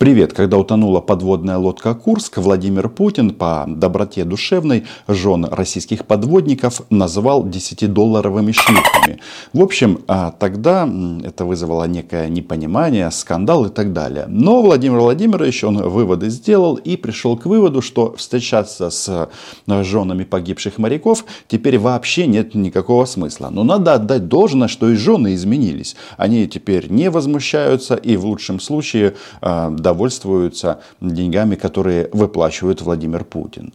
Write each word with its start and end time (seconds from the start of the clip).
Привет, 0.00 0.32
когда 0.32 0.56
утонула 0.56 1.02
подводная 1.02 1.58
лодка 1.58 1.92
Курск, 1.94 2.38
Владимир 2.38 2.88
Путин 2.88 3.32
по 3.32 3.66
доброте 3.68 4.24
душевной 4.24 4.86
жен 5.06 5.44
российских 5.44 6.06
подводников 6.06 6.80
назвал 6.88 7.46
10-долларовыми 7.46 8.52
шлюхами. 8.52 9.20
В 9.52 9.62
общем, 9.62 10.00
а, 10.08 10.30
тогда 10.30 10.88
это 11.22 11.44
вызвало 11.44 11.84
некое 11.84 12.30
непонимание, 12.30 13.10
скандал 13.10 13.66
и 13.66 13.68
так 13.68 13.92
далее. 13.92 14.24
Но 14.26 14.62
Владимир 14.62 15.00
Владимирович, 15.00 15.64
он 15.64 15.76
выводы 15.76 16.30
сделал 16.30 16.76
и 16.76 16.96
пришел 16.96 17.36
к 17.36 17.44
выводу, 17.44 17.82
что 17.82 18.14
встречаться 18.16 18.88
с 18.88 19.28
женами 19.66 20.24
погибших 20.24 20.78
моряков 20.78 21.26
теперь 21.46 21.78
вообще 21.78 22.26
нет 22.26 22.54
никакого 22.54 23.04
смысла. 23.04 23.50
Но 23.50 23.64
надо 23.64 23.92
отдать 23.92 24.28
должное, 24.28 24.68
что 24.68 24.88
и 24.88 24.94
жены 24.94 25.34
изменились. 25.34 25.94
Они 26.16 26.48
теперь 26.48 26.90
не 26.90 27.10
возмущаются 27.10 27.96
и 27.96 28.16
в 28.16 28.24
лучшем 28.24 28.60
случае 28.60 29.16
а, 29.42 29.68
довольствуются 29.90 30.78
деньгами, 31.00 31.56
которые 31.56 32.08
выплачивает 32.12 32.82
Владимир 32.82 33.24
Путин. 33.24 33.72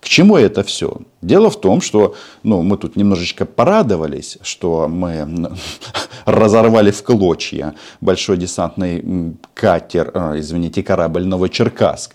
К 0.00 0.08
чему 0.08 0.36
это 0.36 0.62
все? 0.62 0.98
Дело 1.22 1.50
в 1.50 1.60
том, 1.60 1.80
что 1.80 2.14
ну, 2.44 2.62
мы 2.62 2.76
тут 2.76 2.96
немножечко 2.96 3.44
порадовались, 3.44 4.38
что 4.42 4.86
мы 4.88 5.26
разорвали 6.24 6.92
в 6.92 7.02
клочья 7.02 7.74
большой 8.00 8.36
десантный 8.36 9.34
катер, 9.54 10.12
а, 10.14 10.38
извините, 10.38 10.82
корабль 10.82 11.24
Новочеркасск. 11.24 12.14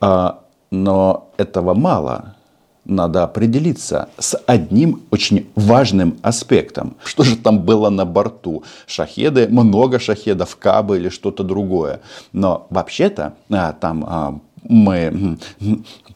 А, 0.00 0.38
но 0.70 1.32
этого 1.36 1.74
мало 1.74 2.36
надо 2.84 3.24
определиться 3.24 4.08
с 4.18 4.36
одним 4.46 5.02
очень 5.10 5.48
важным 5.54 6.18
аспектом. 6.22 6.96
Что 7.04 7.24
же 7.24 7.36
там 7.36 7.60
было 7.60 7.90
на 7.90 8.04
борту? 8.04 8.64
Шахеды, 8.86 9.48
много 9.48 9.98
шахедов, 9.98 10.56
кабы 10.56 10.98
или 10.98 11.08
что-то 11.08 11.44
другое. 11.44 12.00
Но 12.32 12.66
вообще-то 12.70 13.34
а, 13.50 13.72
там 13.72 14.04
а, 14.06 14.38
мы 14.62 15.38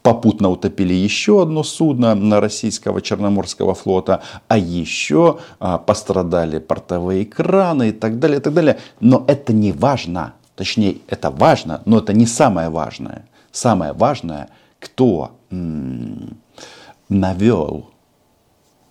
попутно 0.01 0.49
утопили 0.49 0.93
еще 0.93 1.41
одно 1.41 1.63
судно 1.63 2.15
на 2.15 2.39
российского 2.39 3.01
Черноморского 3.01 3.75
флота, 3.75 4.21
а 4.47 4.57
еще 4.57 5.39
а, 5.59 5.77
пострадали 5.77 6.59
портовые 6.59 7.25
краны 7.25 7.89
и 7.89 7.91
так 7.91 8.19
далее, 8.19 8.39
и 8.39 8.41
так 8.41 8.53
далее. 8.53 8.77
Но 8.99 9.23
это 9.27 9.53
не 9.53 9.71
важно. 9.71 10.33
Точнее, 10.55 10.97
это 11.07 11.29
важно, 11.29 11.81
но 11.85 11.99
это 11.99 12.13
не 12.13 12.25
самое 12.25 12.69
важное. 12.69 13.25
Самое 13.51 13.93
важное, 13.93 14.49
кто 14.79 15.31
навел, 17.09 17.89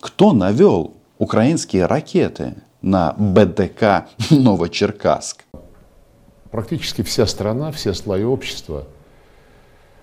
кто 0.00 0.33
навел 0.33 0.94
украинские 1.19 1.86
ракеты 1.86 2.55
на 2.83 3.14
БДК 3.16 4.08
Новочеркасск? 4.30 5.44
Практически 6.50 7.02
вся 7.02 7.27
страна, 7.27 7.72
все 7.72 7.94
слои 7.94 8.24
общества– 8.24 8.84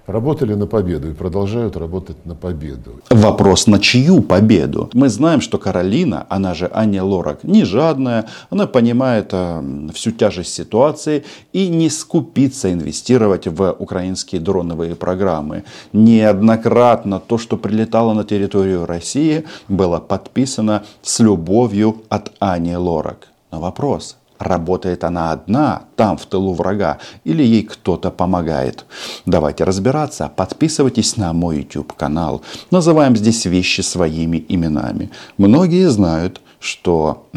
работали 0.07 0.53
на 0.53 0.67
победу 0.67 1.09
и 1.09 1.13
продолжают 1.13 1.77
работать 1.77 2.25
на 2.25 2.35
победу. 2.35 2.99
Вопрос, 3.09 3.67
на 3.67 3.79
чью 3.79 4.21
победу? 4.21 4.89
Мы 4.93 5.09
знаем, 5.09 5.41
что 5.41 5.57
Каролина, 5.57 6.25
она 6.29 6.53
же 6.53 6.69
Аня 6.73 7.03
Лорак, 7.03 7.43
не 7.43 7.63
жадная, 7.63 8.25
она 8.49 8.67
понимает 8.67 9.29
э, 9.31 9.89
всю 9.93 10.11
тяжесть 10.11 10.53
ситуации 10.53 11.23
и 11.53 11.67
не 11.67 11.89
скупится 11.89 12.71
инвестировать 12.71 13.47
в 13.47 13.75
украинские 13.79 14.41
дроновые 14.41 14.95
программы. 14.95 15.63
Неоднократно 15.93 17.19
то, 17.19 17.37
что 17.37 17.57
прилетало 17.57 18.13
на 18.13 18.23
территорию 18.23 18.85
России, 18.85 19.45
было 19.67 19.99
подписано 19.99 20.83
с 21.01 21.19
любовью 21.19 22.03
от 22.09 22.31
Ани 22.39 22.75
Лорак. 22.75 23.27
Но 23.51 23.59
вопрос, 23.59 24.17
Работает 24.39 25.03
она 25.03 25.31
одна, 25.31 25.83
там, 25.95 26.17
в 26.17 26.25
тылу 26.25 26.53
врага, 26.53 26.97
или 27.23 27.43
ей 27.43 27.63
кто-то 27.63 28.11
помогает? 28.11 28.85
Давайте 29.25 29.63
разбираться. 29.63 30.31
Подписывайтесь 30.35 31.17
на 31.17 31.33
мой 31.33 31.57
YouTube 31.57 31.93
канал. 31.93 32.41
Называем 32.71 33.15
здесь 33.15 33.45
вещи 33.45 33.81
своими 33.81 34.45
именами. 34.49 35.09
Многие 35.37 35.89
знают, 35.89 36.41
что 36.59 37.27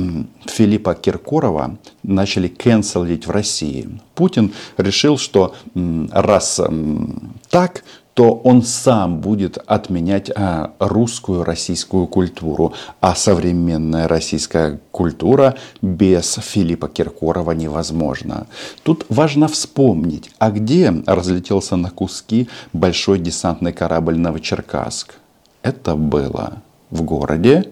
Филиппа 0.47 0.95
Киркорова 0.95 1.77
начали 2.03 2.49
канцелить 2.49 3.27
в 3.27 3.31
России. 3.31 4.01
Путин 4.15 4.53
решил, 4.79 5.19
что 5.19 5.55
раз 5.75 6.61
так, 7.51 7.85
то 8.19 8.33
он 8.33 8.63
сам 8.63 9.21
будет 9.21 9.59
отменять 9.67 10.29
а, 10.35 10.73
русскую, 10.81 11.45
российскую 11.45 12.09
культуру. 12.09 12.73
А 13.01 13.15
современная 13.15 14.09
российская 14.09 14.81
культура 14.91 15.55
без 15.83 16.35
Филиппа 16.35 16.89
Киркорова 16.89 17.53
невозможна. 17.53 18.49
Тут 18.83 19.07
важно 19.09 19.47
вспомнить, 19.47 20.33
а 20.41 20.51
где 20.51 20.93
разлетелся 21.07 21.77
на 21.77 21.91
куски 21.91 22.49
большой 22.73 23.21
десантный 23.21 23.73
корабль 23.73 24.19
Новочеркасск? 24.19 25.15
Это 25.63 25.95
было 25.95 26.55
в 26.91 27.03
городе, 27.03 27.71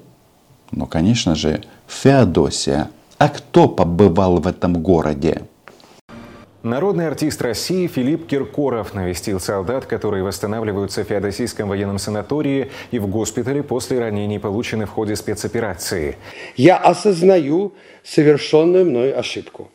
ну, 0.70 0.86
конечно 0.86 1.34
же, 1.34 1.64
Феодосия. 1.88 2.90
А 3.18 3.30
кто 3.30 3.66
побывал 3.66 4.36
в 4.36 4.46
этом 4.46 4.80
городе? 4.80 5.42
Народный 6.66 7.06
артист 7.06 7.40
России 7.42 7.86
Филипп 7.86 8.26
Киркоров 8.26 8.92
навестил 8.92 9.38
солдат, 9.38 9.86
которые 9.86 10.24
восстанавливаются 10.24 11.04
в 11.04 11.06
Феодосийском 11.06 11.68
военном 11.68 12.00
санатории 12.00 12.72
и 12.90 12.98
в 12.98 13.06
госпитале 13.06 13.62
после 13.62 14.00
ранений, 14.00 14.40
полученных 14.40 14.88
в 14.88 14.92
ходе 14.92 15.14
спецоперации. 15.14 16.16
Я 16.56 16.76
осознаю 16.76 17.72
совершенную 18.02 18.84
мной 18.84 19.12
ошибку. 19.12 19.70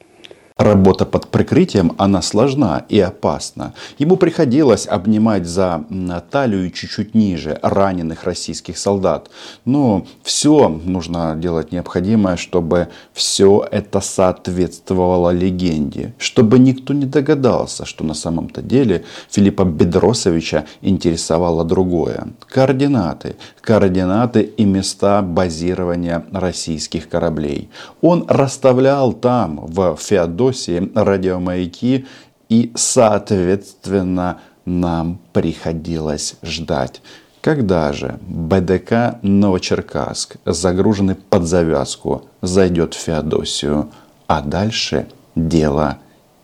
Работа 0.62 1.08
под 1.08 1.28
прикрытием, 1.28 1.94
она 1.98 2.22
сложна 2.22 2.86
и 2.88 3.00
опасна. 3.00 3.74
Ему 3.98 4.16
приходилось 4.16 4.86
обнимать 4.86 5.48
за 5.48 5.86
талию 6.30 6.70
чуть-чуть 6.70 7.16
ниже 7.16 7.58
раненых 7.64 8.26
российских 8.26 8.78
солдат. 8.78 9.32
Но 9.66 10.06
все 10.22 10.70
нужно 10.70 11.36
делать 11.36 11.72
необходимое, 11.72 12.38
чтобы 12.38 12.90
все 13.12 13.68
это 13.72 14.02
соответствовало 14.02 15.32
легенде. 15.32 16.14
Чтобы 16.20 16.60
никто 16.60 16.94
не 16.94 17.08
догадался, 17.08 17.88
что 17.88 18.04
на 18.04 18.14
самом-то 18.14 18.62
деле 18.62 19.04
Филиппа 19.32 19.64
Бедросовича 19.64 20.66
интересовало 20.82 21.66
другое. 21.66 22.28
Координаты. 22.46 23.36
Координаты 23.62 24.42
и 24.44 24.64
места 24.66 25.24
базирования 25.24 26.24
российских 26.32 27.10
кораблей. 27.10 27.72
Он 28.02 28.26
расставлял 28.28 29.12
там, 29.12 29.66
в 29.66 29.98
Феодосии, 30.00 30.51
Белоруссии 30.52 30.92
радиомаяки, 30.94 32.06
и, 32.50 32.72
соответственно, 32.76 34.42
нам 34.66 35.20
приходилось 35.34 36.36
ждать. 36.44 37.02
Когда 37.40 37.94
же 37.94 38.20
БДК 38.22 39.20
Новочеркасск, 39.22 40.36
загруженный 40.46 41.16
под 41.16 41.46
завязку, 41.46 42.26
зайдет 42.42 42.94
в 42.94 43.00
Феодосию, 43.00 43.90
а 44.28 44.42
дальше 44.42 45.08
дело 45.36 45.98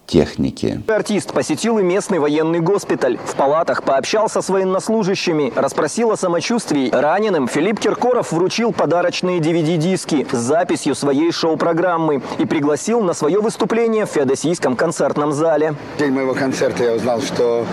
техники. 0.07 0.81
Артист 0.87 1.33
посетил 1.33 1.77
и 1.77 1.83
местный 1.83 2.19
военный 2.19 2.59
госпиталь. 2.59 3.17
В 3.23 3.35
палатах 3.35 3.83
пообщался 3.83 4.41
с 4.41 4.49
военнослужащими, 4.49 5.51
расспросил 5.55 6.11
о 6.11 6.17
самочувствии. 6.17 6.89
Раненым 6.91 7.47
Филипп 7.47 7.79
Киркоров 7.79 8.31
вручил 8.31 8.71
подарочные 8.71 9.39
DVD-диски 9.39 10.25
с 10.31 10.37
записью 10.37 10.95
своей 10.95 11.31
шоу-программы 11.31 12.21
и 12.39 12.45
пригласил 12.45 13.01
на 13.01 13.13
свое 13.13 13.41
выступление 13.41 14.05
в 14.05 14.09
Феодосийском 14.09 14.75
концертном 14.75 15.33
зале. 15.33 15.75
В 15.97 15.99
день 15.99 16.11
моего 16.11 16.33
концерта 16.33 16.83
я 16.83 16.93
узнал, 16.93 17.21
что 17.21 17.65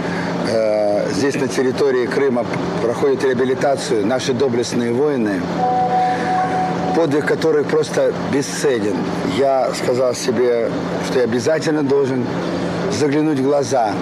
э, 0.51 1.09
здесь 1.13 1.37
на 1.37 1.49
территории 1.49 2.07
Крыма 2.07 2.45
проходит 2.83 3.25
реабилитацию 3.25 4.07
наши 4.07 4.35
доблестные 4.35 4.93
воины 4.93 5.41
подвиг, 6.95 7.27
который 7.27 7.65
просто 7.65 8.13
бесценен. 8.33 8.97
Я 9.37 9.73
сказал 9.75 10.15
себе, 10.15 10.71
что 11.07 11.19
я 11.19 11.25
обязательно 11.25 11.83
должен 11.83 12.25
заглянуть 12.95 13.39
в 13.39 13.43
глаза 13.43 13.93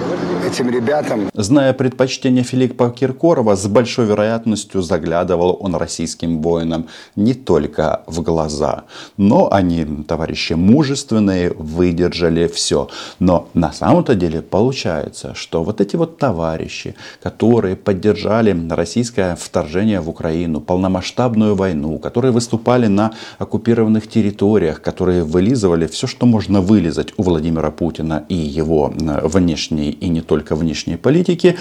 этим 0.47 0.71
ребятам. 0.71 1.31
Зная 1.35 1.73
предпочтение 1.73 2.45
Филиппа 2.45 2.91
Киркорова, 2.91 3.57
с 3.57 3.67
большой 3.67 4.07
вероятностью 4.07 4.83
заглядывал 4.83 5.57
он 5.61 5.75
российским 5.77 6.43
воинам 6.43 6.89
не 7.17 7.35
только 7.35 8.03
в 8.07 8.23
глаза. 8.23 8.85
Но 9.17 9.53
они, 9.53 9.87
товарищи 10.07 10.53
мужественные, 10.53 11.53
выдержали 11.53 12.49
все. 12.49 12.89
Но 13.19 13.49
на 13.55 13.73
самом-то 13.73 14.15
деле 14.15 14.43
получается, 14.43 15.35
что 15.35 15.63
вот 15.63 15.81
эти 15.81 15.97
вот 15.97 16.19
товарищи, 16.19 16.95
которые 17.23 17.77
поддержали 17.77 18.57
российское 18.71 19.37
вторжение 19.37 20.01
в 20.01 20.09
Украину, 20.09 20.61
полномасштабную 20.61 21.55
войну, 21.55 21.99
которые 21.99 22.33
выступали 22.33 22.89
на 22.89 23.13
оккупированных 23.39 24.09
территориях, 24.09 24.83
которые 24.83 25.25
вылизывали 25.25 25.87
все, 25.87 26.07
что 26.07 26.27
можно 26.27 26.61
вылизать 26.61 27.15
у 27.17 27.23
Владимира 27.23 27.71
Путина 27.71 28.25
и 28.29 28.35
его 28.35 28.82
внешней 28.89 29.91
и 29.91 30.09
не 30.09 30.21
только 30.21 30.57
внешней 30.57 30.97
политики, 30.97 31.57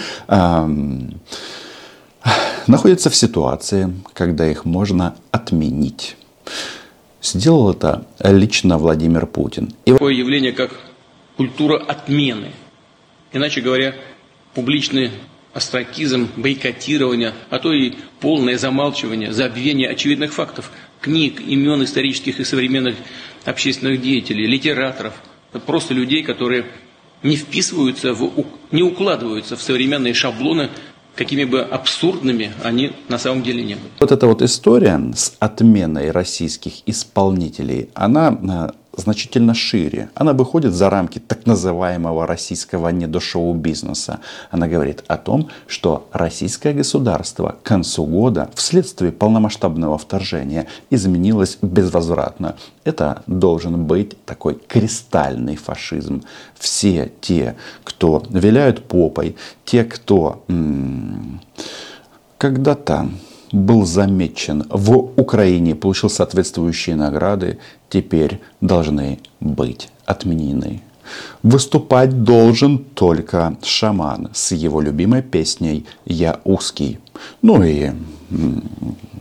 находятся 2.66 3.10
в 3.10 3.16
ситуации, 3.16 3.92
когда 4.12 4.50
их 4.50 4.64
можно 4.64 5.14
отменить. 5.30 6.16
Сделал 7.20 7.70
это 7.70 8.06
лично 8.22 8.78
Владимир 8.78 9.26
Путин. 9.26 9.72
И... 9.84 9.92
Такое 9.92 10.14
явление, 10.14 10.52
как 10.52 10.70
культура 11.36 11.78
отмены. 11.78 12.52
Иначе 13.32 13.60
говоря, 13.60 13.94
публичный 14.54 15.10
остракизм, 15.54 16.28
бойкотирование, 16.36 17.32
а 17.50 17.58
то 17.58 17.72
и 17.72 17.92
полное 18.20 18.58
замалчивание, 18.58 19.32
забвение 19.32 19.88
очевидных 19.90 20.32
фактов, 20.32 20.70
книг, 21.00 21.40
имен 21.40 21.84
исторических 21.84 22.40
и 22.40 22.44
современных 22.44 22.96
общественных 23.44 24.00
деятелей, 24.00 24.46
литераторов, 24.46 25.14
просто 25.66 25.94
людей, 25.94 26.22
которые 26.22 26.66
не 27.22 27.36
вписываются, 27.36 28.12
в, 28.14 28.30
не 28.70 28.82
укладываются 28.82 29.56
в 29.56 29.62
современные 29.62 30.14
шаблоны, 30.14 30.70
какими 31.14 31.44
бы 31.44 31.60
абсурдными 31.60 32.52
они 32.62 32.92
на 33.08 33.18
самом 33.18 33.42
деле 33.42 33.62
не 33.62 33.74
были. 33.74 33.90
Вот 34.00 34.12
эта 34.12 34.26
вот 34.26 34.42
история 34.42 34.98
с 35.14 35.34
отменой 35.38 36.10
российских 36.10 36.86
исполнителей, 36.86 37.90
она 37.94 38.72
э, 38.74 38.81
значительно 38.96 39.54
шире. 39.54 40.10
Она 40.14 40.32
выходит 40.32 40.74
за 40.74 40.90
рамки 40.90 41.18
так 41.18 41.46
называемого 41.46 42.26
российского 42.26 42.88
недошоу-бизнеса. 42.88 44.20
Она 44.50 44.68
говорит 44.68 45.04
о 45.08 45.16
том, 45.16 45.48
что 45.66 46.08
российское 46.12 46.72
государство 46.72 47.56
к 47.62 47.66
концу 47.66 48.04
года 48.04 48.50
вследствие 48.54 49.12
полномасштабного 49.12 49.98
вторжения 49.98 50.66
изменилось 50.90 51.58
безвозвратно. 51.62 52.56
Это 52.84 53.22
должен 53.26 53.84
быть 53.84 54.22
такой 54.24 54.58
кристальный 54.66 55.56
фашизм. 55.56 56.22
Все 56.58 57.10
те, 57.20 57.56
кто 57.84 58.22
виляют 58.28 58.84
попой, 58.84 59.36
те, 59.64 59.84
кто 59.84 60.44
когда-то 62.38 63.08
был 63.52 63.84
замечен 63.84 64.64
в 64.70 64.96
Украине, 65.20 65.74
получил 65.74 66.08
соответствующие 66.10 66.96
награды, 66.96 67.58
теперь 67.92 68.40
должны 68.62 69.18
быть 69.40 69.90
отменены. 70.06 70.80
Выступать 71.42 72.24
должен 72.24 72.78
только 72.78 73.56
шаман 73.62 74.30
с 74.32 74.52
его 74.52 74.80
любимой 74.80 75.20
песней 75.22 75.84
«Я 76.06 76.40
узкий». 76.44 76.98
Ну 77.42 77.62
и 77.62 77.90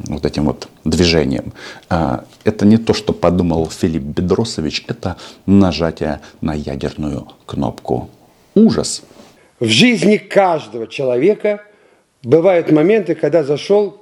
вот 0.07 0.25
этим 0.25 0.45
вот 0.45 0.69
движением. 0.85 1.51
А, 1.89 2.23
это 2.45 2.65
не 2.65 2.77
то, 2.77 2.93
что 2.93 3.11
подумал 3.11 3.69
Филипп 3.69 4.03
Бедросович, 4.03 4.85
это 4.87 5.17
нажатие 5.45 6.21
на 6.39 6.53
ядерную 6.53 7.27
кнопку. 7.45 8.09
Ужас. 8.55 9.03
В 9.59 9.65
жизни 9.65 10.15
каждого 10.15 10.87
человека 10.87 11.61
бывают 12.23 12.71
моменты, 12.71 13.15
когда 13.15 13.43
зашел 13.43 14.01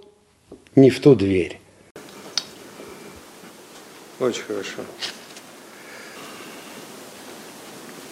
не 0.76 0.92
в 0.92 1.00
ту 1.00 1.16
дверь. 1.16 1.60
Очень 4.20 4.44
хорошо. 4.44 4.82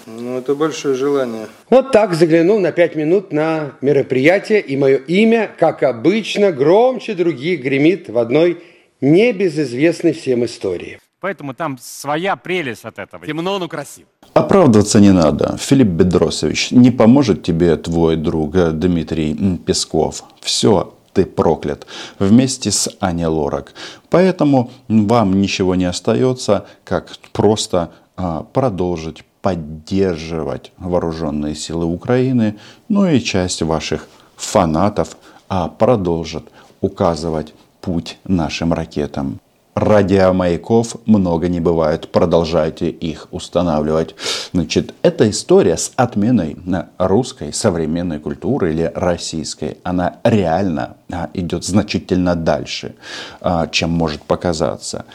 Ну, 0.05 0.37
это 0.37 0.55
большое 0.55 0.95
желание. 0.95 1.47
Вот 1.69 1.91
так 1.91 2.13
заглянул 2.13 2.59
на 2.61 2.71
пять 2.71 2.95
минут 2.95 3.33
на 3.33 3.73
мероприятие, 3.81 4.61
и 4.61 4.77
мое 4.77 4.97
имя, 4.97 5.51
как 5.59 5.83
обычно, 5.83 6.53
громче 6.53 7.13
других 7.13 7.61
гремит 7.61 8.07
в 8.07 8.17
одной 8.17 8.63
небезызвестной 9.01 10.13
всем 10.13 10.45
истории. 10.45 10.99
Поэтому 11.19 11.53
там 11.53 11.77
своя 11.81 12.37
прелесть 12.37 12.85
от 12.85 12.99
этого. 12.99 13.25
Темно, 13.25 13.59
но 13.59 13.67
красиво. 13.67 14.07
Оправдываться 14.33 14.99
не 15.01 15.11
надо. 15.11 15.57
Филипп 15.57 15.87
Бедросович, 15.87 16.71
не 16.71 16.91
поможет 16.91 17.43
тебе 17.43 17.75
твой 17.75 18.15
друг 18.15 18.51
Дмитрий 18.51 19.57
Песков. 19.65 20.23
Все, 20.39 20.93
ты 21.17 21.25
проклят, 21.25 21.87
вместе 22.19 22.69
с 22.69 22.87
Аней 22.99 23.25
Лорак. 23.25 23.73
Поэтому 24.11 24.69
вам 24.87 25.41
ничего 25.41 25.73
не 25.73 25.85
остается, 25.85 26.67
как 26.83 27.17
просто 27.33 27.89
а, 28.15 28.43
продолжить 28.53 29.23
поддерживать 29.41 30.71
вооруженные 30.77 31.55
силы 31.55 31.85
Украины, 31.85 32.57
ну 32.87 33.07
и 33.07 33.19
часть 33.19 33.63
ваших 33.63 34.07
фанатов 34.35 35.17
а, 35.49 35.69
продолжит 35.69 36.43
указывать 36.81 37.55
путь 37.81 38.19
нашим 38.23 38.73
ракетам. 38.73 39.39
Радиомаяков 39.77 40.95
много 41.05 41.47
не 41.49 41.59
бывает, 41.59 42.11
продолжайте 42.11 42.89
их 42.89 43.27
устанавливать. 43.29 44.15
Значит, 44.51 44.95
эта 45.03 45.29
история 45.29 45.77
с 45.77 45.91
отменой 45.95 46.57
русской 46.97 47.53
современной 47.53 48.17
культуры 48.17 48.71
или 48.71 48.91
российской, 48.95 49.77
она 49.83 50.15
реально 50.23 50.97
а, 51.11 51.29
идет 51.35 51.63
значительно 51.63 52.33
дальше, 52.33 52.95
а, 53.39 53.67
чем 53.67 53.91
может 53.91 54.23
показаться. 54.23 55.05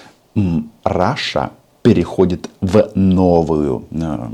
Раша 0.85 1.51
переходит 1.83 2.49
в 2.61 2.93
новую, 2.95 3.87
а, 4.01 4.31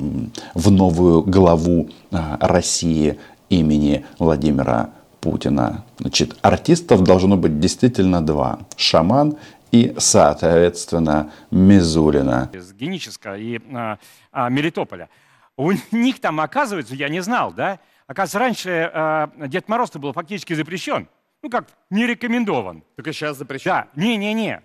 в 0.53 0.71
новую 0.71 1.23
главу 1.23 1.89
России 2.11 3.19
имени 3.49 4.05
Владимира 4.19 4.91
Путина. 5.21 5.85
Значит, 5.99 6.37
артистов 6.43 7.03
должно 7.03 7.37
быть 7.37 7.59
действительно 7.61 8.25
два. 8.25 8.59
Шаман 8.77 9.37
и, 9.71 9.95
соответственно, 9.99 11.33
Мизулина. 11.51 12.51
Из 12.53 12.73
Генического 12.73 13.37
и 13.37 13.61
а, 13.75 13.99
а, 14.33 14.49
Мелитополя. 14.49 15.09
У 15.57 15.73
них 15.91 16.21
там, 16.21 16.41
оказывается, 16.41 16.95
я 16.95 17.09
не 17.09 17.21
знал, 17.21 17.53
да, 17.53 17.81
оказывается, 18.07 18.39
раньше 18.39 18.91
а, 18.93 19.31
Дед 19.49 19.69
Мороз-то 19.69 19.99
был 19.99 20.13
фактически 20.13 20.55
запрещен. 20.55 21.09
Ну, 21.43 21.51
как, 21.51 21.69
не 21.91 22.07
рекомендован. 22.07 22.83
Только 22.97 23.13
сейчас 23.13 23.37
запрещен. 23.37 23.71
Да, 23.71 23.89
не-не-не. 23.95 24.63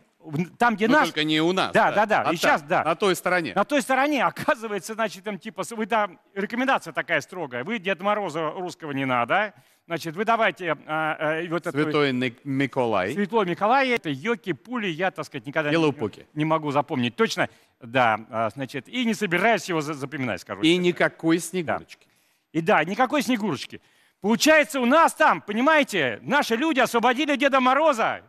Там, 0.57 0.75
где 0.75 0.87
Но 0.87 0.99
нас... 0.99 1.09
только 1.09 1.23
не 1.23 1.41
у 1.41 1.51
нас. 1.51 1.71
Да, 1.73 1.91
да, 1.91 2.05
да. 2.05 2.21
А 2.21 2.33
и 2.33 2.35
сейчас, 2.35 2.61
да. 2.61 2.83
На 2.83 2.95
той 2.95 3.15
стороне. 3.15 3.53
На 3.55 3.63
той 3.65 3.81
стороне, 3.81 4.23
оказывается, 4.25 4.93
значит, 4.93 5.23
там 5.23 5.37
типа, 5.37 5.63
вы 5.71 5.85
там, 5.85 6.19
рекомендация 6.33 6.93
такая 6.93 7.21
строгая. 7.21 7.63
Вы 7.63 7.79
Дед 7.79 8.01
Мороза 8.01 8.51
русского 8.51 8.91
не 8.91 9.05
надо, 9.05 9.53
Значит, 9.85 10.15
вы 10.15 10.23
давайте 10.23 10.77
а, 10.87 11.17
а, 11.19 11.47
вот 11.49 11.65
Святой 11.65 12.17
это... 12.17 12.37
Миколай. 12.45 13.11
Святой 13.11 13.45
Миколай, 13.45 13.89
это 13.89 14.09
йоки, 14.09 14.53
пули, 14.53 14.87
я, 14.87 15.11
так 15.11 15.25
сказать, 15.25 15.45
никогда 15.45 15.71
не, 15.71 16.25
не 16.33 16.45
могу 16.45 16.71
запомнить 16.71 17.17
точно. 17.17 17.49
Да, 17.81 18.25
а, 18.29 18.49
значит, 18.49 18.87
и 18.87 19.03
не 19.03 19.13
собираюсь 19.13 19.67
его 19.67 19.81
запоминать, 19.81 20.39
скажу. 20.39 20.61
И 20.61 20.77
никакой 20.77 21.39
Снегурочки. 21.39 22.07
Да. 22.07 22.59
И 22.59 22.61
да, 22.61 22.83
никакой 22.85 23.23
Снегурочки. 23.23 23.81
Получается, 24.21 24.79
у 24.79 24.85
нас 24.85 25.13
там, 25.15 25.41
понимаете, 25.41 26.19
наши 26.21 26.55
люди 26.55 26.79
освободили 26.79 27.35
Деда 27.35 27.59
Мороза, 27.59 28.21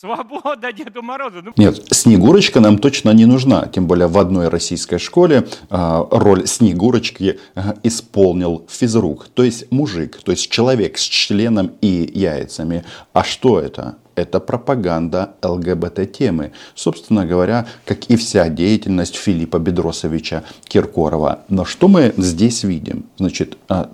Свобода 0.00 0.72
Деду 0.76 1.02
Морозу. 1.02 1.42
Ну... 1.42 1.52
Нет, 1.58 1.82
Снегурочка 1.90 2.60
нам 2.60 2.78
точно 2.78 3.10
не 3.10 3.26
нужна. 3.26 3.66
Тем 3.66 3.86
более 3.86 4.06
в 4.06 4.18
одной 4.18 4.48
российской 4.48 4.96
школе 4.96 5.46
э, 5.68 6.04
роль 6.10 6.46
Снегурочки 6.46 7.38
э, 7.54 7.60
исполнил 7.82 8.64
физрук. 8.66 9.28
То 9.34 9.44
есть 9.44 9.70
мужик, 9.70 10.18
то 10.22 10.32
есть 10.32 10.50
человек 10.50 10.96
с 10.96 11.02
членом 11.02 11.72
и 11.82 12.10
яйцами. 12.14 12.84
А 13.12 13.24
что 13.24 13.60
это? 13.60 13.96
это 14.14 14.40
пропаганда 14.40 15.34
ЛГБТ-темы. 15.42 16.52
Собственно 16.74 17.26
говоря, 17.26 17.66
как 17.84 18.04
и 18.06 18.16
вся 18.16 18.48
деятельность 18.48 19.16
Филиппа 19.16 19.58
Бедросовича 19.58 20.44
Киркорова. 20.64 21.40
Но 21.48 21.64
что 21.64 21.88
мы 21.88 22.14
здесь 22.16 22.64
видим? 22.64 23.04
Значит, 23.18 23.56
а, 23.68 23.90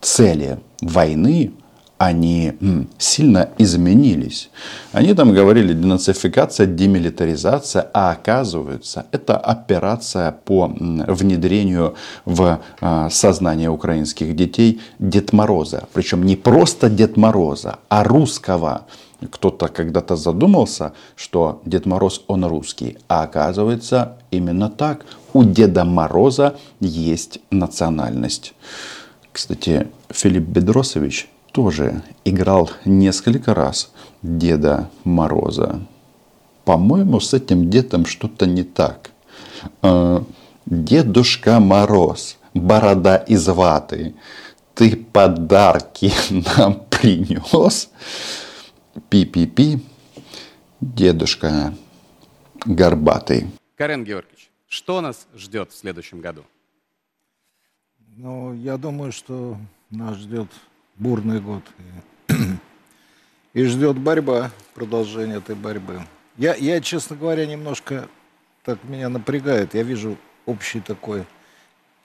цели 0.00 0.58
войны 0.80 1.52
они 1.98 2.52
сильно 2.98 3.50
изменились. 3.58 4.50
Они 4.92 5.14
там 5.14 5.32
говорили 5.32 5.72
денацификация, 5.72 6.66
демилитаризация, 6.66 7.88
а 7.92 8.10
оказывается, 8.10 9.06
это 9.12 9.36
операция 9.36 10.32
по 10.32 10.66
внедрению 10.66 11.94
в 12.24 12.60
а, 12.80 13.10
сознание 13.10 13.70
украинских 13.70 14.34
детей 14.34 14.80
Дед 14.98 15.32
Мороза. 15.32 15.84
Причем 15.92 16.24
не 16.24 16.36
просто 16.36 16.90
Дед 16.90 17.16
Мороза, 17.16 17.78
а 17.88 18.04
русского. 18.04 18.86
Кто-то 19.30 19.68
когда-то 19.68 20.16
задумался, 20.16 20.92
что 21.16 21.62
Дед 21.64 21.86
Мороз, 21.86 22.22
он 22.26 22.44
русский. 22.44 22.98
А 23.08 23.22
оказывается, 23.22 24.18
именно 24.30 24.68
так. 24.68 25.06
У 25.32 25.44
Деда 25.44 25.84
Мороза 25.84 26.56
есть 26.80 27.38
национальность. 27.50 28.52
Кстати, 29.32 29.88
Филипп 30.10 30.44
Бедросович 30.44 31.28
тоже 31.54 32.02
играл 32.24 32.68
несколько 32.84 33.54
раз 33.54 33.92
Деда 34.22 34.90
Мороза. 35.04 35.86
По-моему, 36.64 37.20
с 37.20 37.32
этим 37.32 37.70
дедом 37.70 38.06
что-то 38.06 38.44
не 38.44 38.64
так. 38.64 39.12
А, 39.80 40.24
Дедушка 40.66 41.60
Мороз, 41.60 42.38
борода 42.54 43.16
из 43.16 43.46
ваты, 43.46 44.16
ты 44.74 44.96
подарки 44.96 46.12
нам 46.56 46.80
принес? 46.90 47.88
Пи-пи-пи, 49.08 49.78
дедушка 50.80 51.72
горбатый. 52.64 53.46
Карен 53.76 54.02
Георгиевич, 54.02 54.50
что 54.66 55.00
нас 55.00 55.28
ждет 55.36 55.70
в 55.70 55.76
следующем 55.76 56.20
году? 56.20 56.42
Ну, 58.16 58.54
я 58.54 58.76
думаю, 58.76 59.12
что 59.12 59.56
нас 59.90 60.16
ждет 60.16 60.48
бурный 60.96 61.40
год. 61.40 61.62
И 63.52 63.64
ждет 63.64 63.98
борьба, 63.98 64.50
продолжение 64.74 65.38
этой 65.38 65.54
борьбы. 65.54 66.02
Я, 66.36 66.54
я, 66.54 66.80
честно 66.80 67.16
говоря, 67.16 67.46
немножко 67.46 68.08
так 68.64 68.82
меня 68.84 69.08
напрягает. 69.08 69.74
Я 69.74 69.82
вижу 69.82 70.16
общий 70.46 70.80
такой 70.80 71.24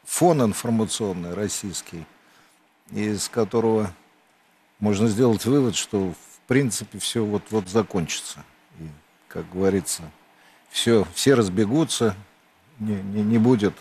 фон 0.05 0.41
информационный 0.41 1.33
российский. 1.33 2.05
из 2.91 3.29
которого 3.29 3.91
можно 4.79 5.07
сделать 5.07 5.45
вывод, 5.45 5.75
что 5.75 6.11
в 6.11 6.47
принципе 6.47 6.99
все 6.99 7.23
вот-вот 7.23 7.69
закончится. 7.69 8.43
И, 8.79 8.87
как 9.27 9.49
говорится, 9.51 10.03
все, 10.69 11.05
все 11.13 11.33
разбегутся, 11.33 12.15
не, 12.79 12.95
не, 12.95 13.21
не 13.21 13.37
будет 13.37 13.73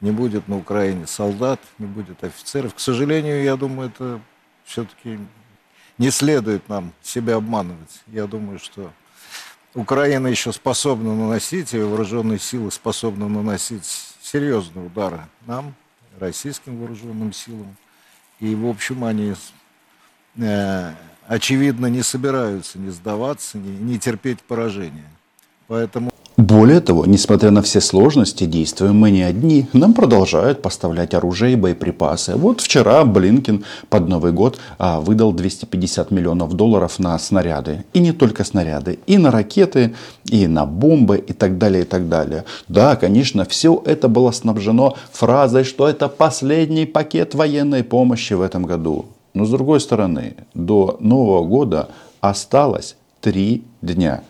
не 0.00 0.10
будет 0.10 0.48
на 0.48 0.56
Украине 0.56 1.06
солдат, 1.06 1.60
не 1.78 1.86
будет 1.86 2.22
офицеров. 2.22 2.74
К 2.74 2.80
сожалению, 2.80 3.42
я 3.42 3.56
думаю, 3.56 3.90
это 3.90 4.20
все-таки 4.64 5.18
не 5.98 6.10
следует 6.10 6.68
нам 6.68 6.92
себя 7.02 7.36
обманывать. 7.36 8.02
Я 8.06 8.26
думаю, 8.26 8.58
что 8.58 8.92
Украина 9.74 10.28
еще 10.28 10.52
способна 10.52 11.14
наносить, 11.14 11.74
и 11.74 11.78
вооруженные 11.78 12.38
силы 12.38 12.70
способны 12.70 13.28
наносить 13.28 13.84
серьезные 14.22 14.86
удары 14.86 15.20
нам, 15.46 15.74
российским 16.18 16.78
вооруженным 16.78 17.32
силам. 17.32 17.76
И, 18.40 18.54
в 18.54 18.66
общем, 18.66 19.04
они, 19.04 19.34
э, 20.36 20.94
очевидно, 21.26 21.86
не 21.86 22.02
собираются 22.02 22.78
не 22.78 22.90
сдаваться, 22.90 23.58
не, 23.58 23.76
не 23.76 23.98
терпеть 23.98 24.40
поражения. 24.42 25.10
Поэтому... 25.66 26.12
Более 26.38 26.78
того, 26.78 27.04
несмотря 27.04 27.50
на 27.50 27.62
все 27.62 27.80
сложности, 27.80 28.44
действуем 28.44 28.94
мы 28.94 29.10
не 29.10 29.22
одни. 29.22 29.66
Нам 29.72 29.92
продолжают 29.92 30.62
поставлять 30.62 31.12
оружие 31.12 31.54
и 31.54 31.56
боеприпасы. 31.56 32.36
Вот 32.36 32.60
вчера 32.60 33.04
Блинкин 33.04 33.64
под 33.88 34.06
Новый 34.06 34.30
год 34.30 34.56
а, 34.78 35.00
выдал 35.00 35.32
250 35.32 36.12
миллионов 36.12 36.54
долларов 36.54 37.00
на 37.00 37.18
снаряды. 37.18 37.84
И 37.92 37.98
не 37.98 38.12
только 38.12 38.44
снаряды, 38.44 39.00
и 39.08 39.18
на 39.18 39.32
ракеты, 39.32 39.96
и 40.26 40.46
на 40.46 40.64
бомбы, 40.64 41.18
и 41.18 41.32
так 41.32 41.58
далее, 41.58 41.82
и 41.82 41.84
так 41.84 42.08
далее. 42.08 42.44
Да, 42.68 42.94
конечно, 42.94 43.44
все 43.44 43.82
это 43.84 44.06
было 44.06 44.30
снабжено 44.30 44.96
фразой, 45.10 45.64
что 45.64 45.88
это 45.88 46.08
последний 46.08 46.86
пакет 46.86 47.34
военной 47.34 47.82
помощи 47.82 48.34
в 48.34 48.42
этом 48.42 48.62
году. 48.62 49.06
Но 49.34 49.44
с 49.44 49.50
другой 49.50 49.80
стороны, 49.80 50.36
до 50.54 50.98
Нового 51.00 51.44
года 51.44 51.88
осталось 52.20 52.94
три 53.20 53.64
дня. 53.82 54.22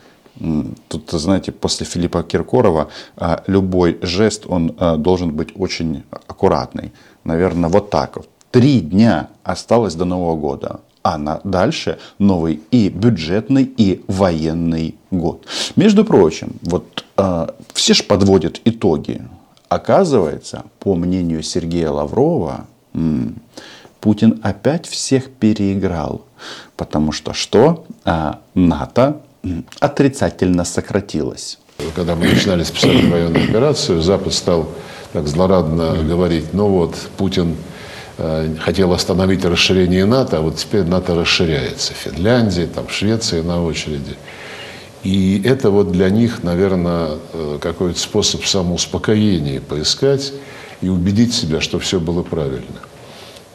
Тут, 0.88 1.10
знаете, 1.10 1.52
после 1.52 1.84
Филиппа 1.84 2.22
Киркорова 2.22 2.88
а, 3.16 3.42
любой 3.46 3.98
жест, 4.02 4.44
он 4.46 4.74
а, 4.78 4.96
должен 4.96 5.32
быть 5.32 5.48
очень 5.56 6.04
аккуратный. 6.28 6.92
Наверное, 7.24 7.68
вот 7.68 7.90
так. 7.90 8.18
Три 8.50 8.80
дня 8.80 9.28
осталось 9.42 9.94
до 9.94 10.04
Нового 10.04 10.36
года. 10.36 10.80
А 11.02 11.18
на 11.18 11.40
дальше 11.44 11.98
новый 12.18 12.60
и 12.70 12.88
бюджетный, 12.88 13.64
и 13.64 14.04
военный 14.08 14.96
год. 15.10 15.46
Между 15.76 16.04
прочим, 16.04 16.56
вот 16.62 17.04
э, 17.16 17.46
все 17.72 17.94
ж 17.94 18.04
подводят 18.04 18.60
итоги. 18.64 19.22
Оказывается, 19.68 20.64
по 20.80 20.94
мнению 20.94 21.42
Сергея 21.42 21.90
Лаврова, 21.90 22.66
Путин 24.00 24.40
опять 24.42 24.86
всех 24.86 25.30
переиграл. 25.30 26.22
Потому 26.76 27.12
что 27.12 27.32
что? 27.32 27.84
А, 28.04 28.40
НАТО 28.54 29.20
отрицательно 29.80 30.64
сократилось. 30.64 31.58
Когда 31.94 32.16
мы 32.16 32.26
начинали 32.26 32.64
специальную 32.64 33.10
военную 33.10 33.44
операцию, 33.44 34.02
Запад 34.02 34.34
стал 34.34 34.68
так 35.12 35.28
злорадно 35.28 35.96
говорить, 36.02 36.52
ну 36.52 36.68
вот, 36.68 36.96
Путин 37.16 37.56
э, 38.18 38.56
хотел 38.60 38.92
остановить 38.92 39.44
расширение 39.44 40.04
НАТО, 40.04 40.38
а 40.38 40.40
вот 40.40 40.56
теперь 40.56 40.84
НАТО 40.84 41.14
расширяется. 41.14 41.92
Финляндия, 41.94 42.66
там, 42.66 42.88
Швеция 42.88 43.42
на 43.42 43.62
очереди. 43.62 44.16
И 45.04 45.40
это 45.44 45.70
вот 45.70 45.92
для 45.92 46.10
них, 46.10 46.42
наверное, 46.42 47.18
э, 47.32 47.58
какой-то 47.60 47.98
способ 47.98 48.44
самоуспокоения 48.44 49.60
поискать 49.60 50.32
и 50.80 50.88
убедить 50.88 51.32
себя, 51.32 51.60
что 51.60 51.78
все 51.78 52.00
было 52.00 52.22
правильно. 52.22 52.80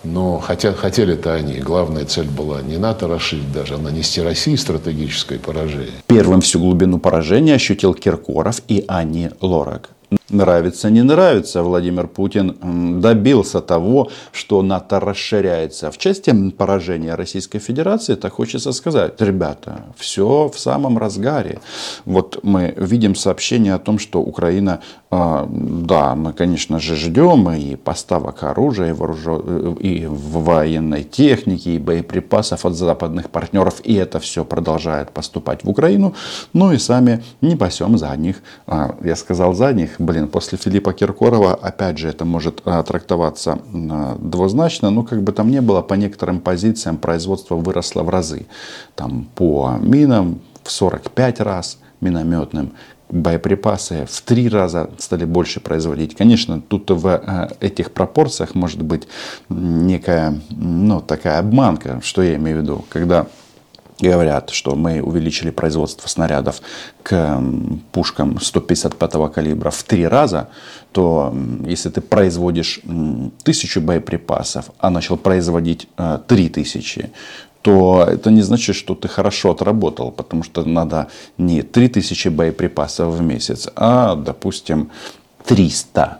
Но 0.03 0.39
хотя, 0.39 0.74
хотели-то 0.74 1.33
они, 1.33 1.60
главная 1.60 2.05
цель 2.05 2.27
была 2.27 2.62
не 2.62 2.77
НАТО 2.77 3.07
расширить 3.07 3.51
даже, 3.53 3.75
а 3.75 3.77
нанести 3.77 4.22
России 4.22 4.55
стратегическое 4.55 5.39
поражение. 5.39 5.93
Первым 6.07 6.41
всю 6.41 6.60
глубину 6.60 7.00
поражения 7.00 7.55
ощутил 7.55 7.93
Киркоров 7.93 8.62
и 8.67 8.83
Ани 8.88 9.29
Лорак. 9.41 9.89
Нравится, 10.29 10.89
не 10.89 11.01
нравится, 11.01 11.63
Владимир 11.63 12.07
Путин 12.07 13.00
добился 13.01 13.62
того, 13.62 14.10
что 14.31 14.62
НАТО 14.62 15.00
расширяется. 15.00 15.91
В 15.91 15.98
части 15.98 16.33
поражения 16.51 17.15
Российской 17.15 17.60
Федерации, 17.60 18.15
так 18.15 18.33
хочется 18.33 18.72
сказать, 18.72 19.19
ребята, 19.19 19.86
все 19.98 20.50
в 20.53 20.60
самом 20.60 20.98
разгаре. 20.98 21.60
Вот 22.05 22.39
мы 22.43 22.74
видим 22.77 23.15
сообщение 23.15 23.74
о 23.74 23.79
том, 23.79 24.00
что 24.00 24.22
Украина, 24.22 24.81
да, 25.13 26.15
мы, 26.15 26.34
конечно 26.34 26.79
же, 26.79 26.96
ждем 26.96 27.50
и 27.51 27.75
поставок 27.75 28.43
оружия, 28.43 28.89
и, 28.89 28.93
вооружен... 28.93 29.74
и 29.79 30.05
военной 30.08 31.03
техники, 31.03 31.70
и 31.70 31.79
боеприпасов 31.79 32.65
от 32.65 32.74
западных 32.74 33.29
партнеров, 33.29 33.82
и 33.84 33.93
это 33.93 34.20
все 34.20 34.43
продолжает 34.43 35.12
поступать 35.12 35.63
в 35.63 35.70
Украину, 35.70 36.15
но 36.53 36.74
и 36.74 36.77
сами 36.77 37.24
не 37.41 37.55
пасем 37.55 37.98
задних, 37.98 38.41
а, 38.65 38.96
я 39.03 39.15
сказал 39.15 39.53
задних, 39.53 39.96
блин, 40.00 40.27
после 40.27 40.58
Филиппа 40.58 40.93
Киркорова, 40.93 41.53
опять 41.53 41.98
же, 41.98 42.10
это 42.10 42.25
может 42.25 42.62
а, 42.65 42.82
трактоваться 42.84 43.60
а, 43.74 44.17
двузначно, 44.20 44.89
но 44.89 45.03
как 45.03 45.22
бы 45.22 45.32
там 45.32 45.51
ни 45.51 45.60
было, 45.60 45.82
по 45.82 45.93
некоторым 45.93 46.39
позициям 46.39 46.98
производство 46.98 47.55
выросло 47.55 48.03
в 48.03 48.10
разы. 48.10 48.48
Там 48.96 49.27
по 49.36 49.75
минам 49.79 50.41
в 50.63 50.72
45 50.72 51.39
раз 51.41 51.77
минометным, 52.03 52.74
боеприпасы 53.13 54.05
в 54.10 54.22
три 54.22 54.50
раза 54.50 54.89
стали 54.98 55.25
больше 55.25 55.60
производить. 55.60 56.15
Конечно, 56.15 56.62
тут 56.62 56.89
в 56.89 57.08
а, 57.08 57.51
этих 57.60 57.91
пропорциях 57.91 58.55
может 58.55 58.82
быть 58.82 59.08
некая, 59.50 60.39
ну, 60.50 61.00
такая 61.01 61.39
обманка, 61.39 62.01
что 62.03 62.24
я 62.24 62.36
имею 62.36 62.60
в 62.60 62.62
виду, 62.62 62.86
когда 62.89 63.27
говорят, 64.00 64.50
что 64.50 64.75
мы 64.75 65.01
увеличили 65.01 65.51
производство 65.51 66.08
снарядов 66.08 66.62
к 67.03 67.41
пушкам 67.91 68.39
155 68.39 69.32
калибра 69.32 69.70
в 69.70 69.84
три 69.84 70.08
раза, 70.08 70.50
то 70.91 71.34
если 71.65 71.89
ты 71.89 72.01
производишь 72.01 72.82
тысячу 73.43 73.82
боеприпасов, 73.82 74.72
а 74.79 74.89
начал 74.89 75.17
производить 75.17 75.88
э, 75.98 76.20
три 76.27 76.50
тысячи, 76.50 77.12
то 77.63 78.05
это 78.05 78.29
не 78.29 78.41
значит, 78.41 78.75
что 78.75 78.93
ты 78.93 79.08
хорошо 79.08 79.51
отработал, 79.51 80.12
потому 80.12 80.43
что 80.43 80.65
надо 80.65 81.08
не 81.38 81.62
3000 81.62 82.27
боеприпасов 82.27 83.13
в 83.13 83.22
месяц, 83.22 83.70
а, 83.75 84.15
допустим, 84.15 84.91
300. 85.46 86.20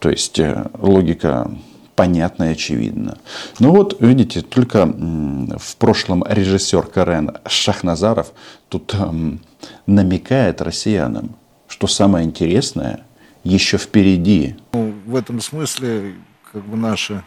То 0.00 0.10
есть 0.10 0.38
э, 0.38 0.66
логика 0.78 1.50
понятно 1.96 2.44
и 2.44 2.52
очевидно. 2.52 3.16
Ну 3.58 3.70
вот, 3.70 4.00
видите, 4.00 4.42
только 4.42 4.86
в 4.86 5.76
прошлом 5.76 6.24
режиссер 6.28 6.82
Карен 6.82 7.38
Шахназаров 7.46 8.32
тут 8.68 8.94
эм, 8.94 9.40
намекает 9.86 10.60
россиянам, 10.60 11.36
что 11.68 11.86
самое 11.86 12.26
интересное 12.26 13.00
еще 13.44 13.78
впереди. 13.78 14.56
Ну, 14.74 14.92
в 15.06 15.16
этом 15.16 15.40
смысле 15.40 16.16
как 16.52 16.66
бы 16.66 16.76
наша 16.76 17.24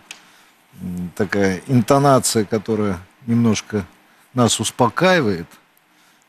такая 1.16 1.62
интонация, 1.68 2.46
которая 2.46 3.00
немножко 3.28 3.86
нас 4.34 4.60
успокаивает, 4.60 5.48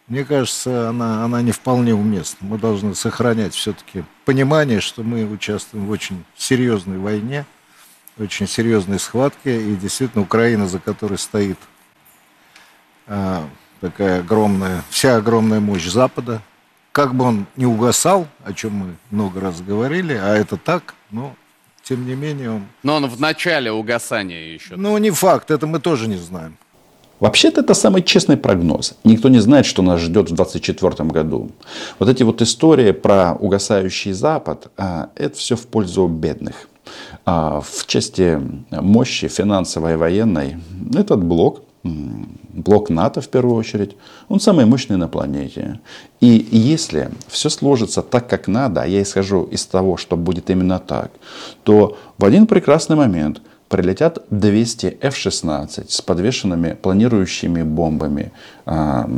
мне 0.06 0.24
кажется, 0.24 0.90
она, 0.90 1.24
она 1.24 1.40
не 1.40 1.52
вполне 1.52 1.94
уместна. 1.94 2.46
Мы 2.46 2.58
должны 2.58 2.94
сохранять 2.94 3.54
все-таки 3.54 4.04
понимание, 4.26 4.80
что 4.80 5.02
мы 5.02 5.24
участвуем 5.24 5.86
в 5.86 5.90
очень 5.90 6.24
серьезной 6.36 6.98
войне– 6.98 7.46
очень 8.18 8.46
серьезной 8.46 8.98
схватки, 8.98 9.48
и 9.48 9.76
действительно 9.76 10.22
Украина, 10.22 10.68
за 10.68 10.78
которой 10.78 11.18
стоит 11.18 11.58
а, 13.06 13.48
такая 13.80 14.20
огромная, 14.20 14.82
вся 14.90 15.16
огромная 15.16 15.60
мощь 15.60 15.86
Запада, 15.86 16.40
как 16.92 17.14
бы 17.14 17.24
он 17.24 17.46
не 17.56 17.66
угасал, 17.66 18.28
о 18.44 18.52
чем 18.52 18.72
мы 18.72 18.96
много 19.10 19.40
раз 19.40 19.60
говорили, 19.60 20.14
а 20.14 20.34
это 20.36 20.56
так, 20.56 20.94
но 21.10 21.34
тем 21.82 22.06
не 22.06 22.14
менее 22.14 22.50
он... 22.50 22.66
Но 22.82 22.96
он 22.96 23.06
в 23.06 23.20
начале 23.20 23.72
угасания 23.72 24.54
еще. 24.54 24.76
Ну, 24.76 24.96
не 24.98 25.10
факт, 25.10 25.50
это 25.50 25.66
мы 25.66 25.80
тоже 25.80 26.08
не 26.08 26.16
знаем. 26.16 26.56
Вообще-то 27.20 27.60
это 27.60 27.74
самый 27.74 28.02
честный 28.02 28.36
прогноз. 28.36 28.94
Никто 29.04 29.28
не 29.28 29.38
знает, 29.40 29.66
что 29.66 29.82
нас 29.82 30.00
ждет 30.00 30.30
в 30.30 30.34
2024 30.34 31.08
году. 31.10 31.50
Вот 31.98 32.08
эти 32.08 32.22
вот 32.22 32.42
истории 32.42 32.92
про 32.92 33.34
угасающий 33.34 34.12
Запад, 34.12 34.70
а, 34.76 35.10
это 35.14 35.36
все 35.36 35.56
в 35.56 35.66
пользу 35.66 36.06
бедных. 36.06 36.68
А 37.24 37.60
в 37.60 37.86
части 37.86 38.40
мощи 38.70 39.28
финансовой 39.28 39.94
и 39.94 39.96
военной 39.96 40.56
этот 40.94 41.24
блок, 41.24 41.62
блок 41.82 42.90
НАТО 42.90 43.20
в 43.20 43.28
первую 43.28 43.56
очередь, 43.56 43.96
он 44.28 44.40
самый 44.40 44.64
мощный 44.66 44.96
на 44.96 45.08
планете. 45.08 45.80
И 46.20 46.46
если 46.50 47.10
все 47.28 47.48
сложится 47.48 48.02
так, 48.02 48.28
как 48.28 48.48
надо, 48.48 48.82
а 48.82 48.86
я 48.86 49.02
исхожу 49.02 49.44
из 49.44 49.64
того, 49.66 49.96
что 49.96 50.16
будет 50.16 50.50
именно 50.50 50.78
так, 50.78 51.10
то 51.62 51.96
в 52.18 52.24
один 52.24 52.46
прекрасный 52.46 52.96
момент 52.96 53.40
прилетят 53.68 54.24
200 54.30 54.98
F-16 55.00 55.86
с 55.88 56.00
подвешенными 56.02 56.74
планирующими 56.80 57.62
бомбами 57.62 58.32
а 58.66 59.08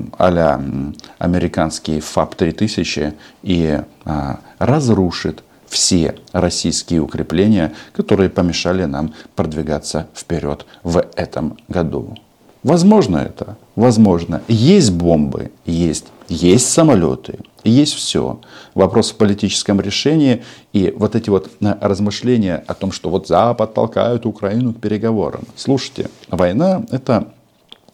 американский 1.19 2.00
ФАП-3000 2.00 3.15
и 3.43 3.81
а, 4.05 4.41
разрушит 4.59 5.43
все 5.69 6.15
российские 6.33 7.00
укрепления, 7.00 7.75
которые 7.93 8.31
помешали 8.31 8.85
нам 8.85 9.15
продвигаться 9.35 10.09
вперед 10.15 10.65
в 10.83 11.05
этом 11.17 11.59
году. 11.69 12.17
Возможно 12.62 13.19
это? 13.19 13.57
Возможно. 13.75 14.43
Есть 14.49 14.93
бомбы? 14.93 15.53
Есть. 15.65 16.07
Есть 16.28 16.71
самолеты? 16.71 17.38
Есть 17.64 17.95
все. 17.95 18.40
Вопрос 18.75 19.12
в 19.12 19.16
политическом 19.16 19.80
решении 19.80 20.42
и 20.73 20.92
вот 20.97 21.14
эти 21.14 21.30
вот 21.30 21.50
э, 21.61 21.75
размышления 21.80 22.64
о 22.66 22.75
том, 22.75 22.92
что 22.92 23.11
вот 23.11 23.28
Запад 23.28 23.75
толкает 23.75 24.26
Украину 24.26 24.73
к 24.75 24.80
переговорам. 24.80 25.45
Слушайте, 25.56 26.11
война– 26.28 26.85
это 26.90 27.28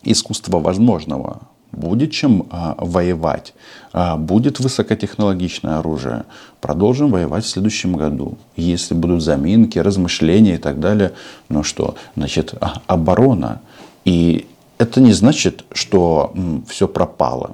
искусство 0.02 0.58
возможного. 0.58 1.40
Будет 1.72 2.12
чем 2.12 2.46
а, 2.50 2.74
воевать, 2.78 3.54
а, 3.94 4.18
будет 4.18 4.60
высокотехнологичное 4.60 5.78
оружие. 5.78 6.24
Продолжим 6.60 7.10
воевать 7.10 7.44
в 7.44 7.48
следующем 7.48 7.96
году. 7.96 8.36
Если 8.56 8.92
будут 8.92 9.22
заминки, 9.22 9.78
размышления 9.78 10.56
и 10.56 10.58
так 10.58 10.80
далее, 10.80 11.12
ну 11.48 11.62
что, 11.62 11.94
значит, 12.14 12.54
а, 12.60 12.82
оборона. 12.86 13.62
И 14.04 14.46
это 14.76 15.00
не 15.00 15.14
значит, 15.14 15.64
что 15.72 16.34
все 16.68 16.86
пропало. 16.86 17.52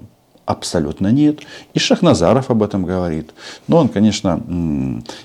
Абсолютно 0.49 1.09
нет. 1.09 1.41
И 1.75 1.79
Шахназаров 1.79 2.51
об 2.51 2.63
этом 2.63 2.87
говорит. 2.87 3.35
Но 3.67 3.77
он, 3.77 3.89
конечно, 3.91 4.41